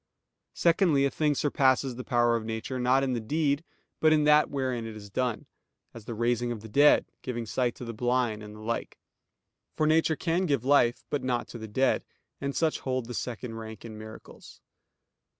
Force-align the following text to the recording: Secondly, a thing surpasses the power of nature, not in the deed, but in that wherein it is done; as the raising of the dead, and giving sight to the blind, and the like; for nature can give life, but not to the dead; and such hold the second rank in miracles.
Secondly, 0.55 1.05
a 1.05 1.11
thing 1.11 1.35
surpasses 1.35 1.95
the 1.95 2.03
power 2.03 2.35
of 2.35 2.43
nature, 2.43 2.79
not 2.79 3.03
in 3.03 3.13
the 3.13 3.19
deed, 3.19 3.63
but 3.99 4.11
in 4.11 4.23
that 4.23 4.49
wherein 4.49 4.83
it 4.87 4.95
is 4.95 5.11
done; 5.11 5.45
as 5.93 6.05
the 6.05 6.15
raising 6.15 6.51
of 6.51 6.61
the 6.61 6.67
dead, 6.67 7.05
and 7.07 7.21
giving 7.21 7.45
sight 7.45 7.75
to 7.75 7.85
the 7.85 7.93
blind, 7.93 8.41
and 8.41 8.55
the 8.55 8.61
like; 8.61 8.97
for 9.75 9.85
nature 9.85 10.15
can 10.15 10.47
give 10.47 10.65
life, 10.65 11.03
but 11.11 11.21
not 11.23 11.47
to 11.49 11.59
the 11.59 11.67
dead; 11.67 12.03
and 12.41 12.55
such 12.55 12.79
hold 12.79 13.05
the 13.05 13.13
second 13.13 13.53
rank 13.57 13.85
in 13.85 13.95
miracles. 13.95 14.59